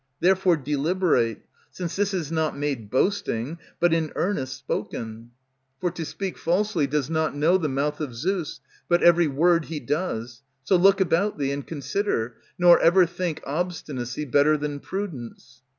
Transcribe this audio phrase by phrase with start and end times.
[0.19, 5.29] Therefore deliberate; since this is not made Boasting, but in earnest spoken;
[5.79, 9.79] For to speak falsely does not know the mouth Of Zeus, but every word he
[9.79, 10.41] does.
[10.63, 15.61] So Look about thee, and consider, nor ever think Obstinacy better than prudence.